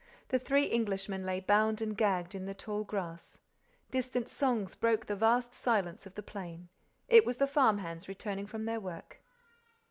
[0.29, 3.37] The three Englishmen lay bound and gagged in the tall grass.
[3.91, 6.69] Distant songs broke the vast silence of the plain.
[7.07, 9.21] It was the farm hands returning from their work.